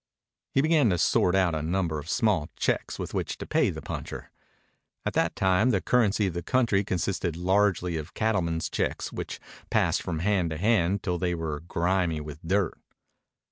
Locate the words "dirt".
12.41-12.79